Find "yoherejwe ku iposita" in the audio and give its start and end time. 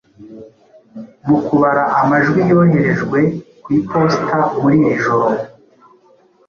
2.49-4.37